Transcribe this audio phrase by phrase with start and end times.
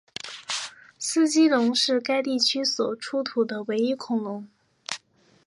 [0.97, 4.47] 斯基龙是该地区所出土的唯一恐龙。